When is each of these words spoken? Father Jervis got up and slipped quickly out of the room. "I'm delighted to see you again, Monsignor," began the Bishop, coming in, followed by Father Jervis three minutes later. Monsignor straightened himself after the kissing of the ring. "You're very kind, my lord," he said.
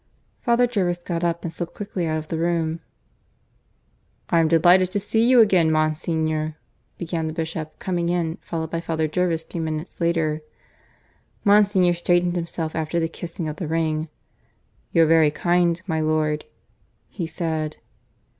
Father 0.41 0.65
Jervis 0.65 1.03
got 1.03 1.23
up 1.23 1.43
and 1.43 1.53
slipped 1.53 1.75
quickly 1.75 2.07
out 2.07 2.17
of 2.17 2.29
the 2.29 2.39
room. 2.39 2.79
"I'm 4.31 4.47
delighted 4.47 4.89
to 4.93 4.99
see 4.99 5.23
you 5.23 5.41
again, 5.41 5.71
Monsignor," 5.71 6.57
began 6.97 7.27
the 7.27 7.33
Bishop, 7.33 7.77
coming 7.77 8.09
in, 8.09 8.37
followed 8.41 8.71
by 8.71 8.81
Father 8.81 9.07
Jervis 9.07 9.43
three 9.43 9.59
minutes 9.59 10.01
later. 10.01 10.41
Monsignor 11.43 11.93
straightened 11.93 12.35
himself 12.35 12.75
after 12.75 12.99
the 12.99 13.07
kissing 13.07 13.47
of 13.47 13.57
the 13.57 13.67
ring. 13.67 14.09
"You're 14.91 15.05
very 15.05 15.29
kind, 15.29 15.79
my 15.85 16.01
lord," 16.01 16.45
he 17.07 17.27
said. 17.27 17.77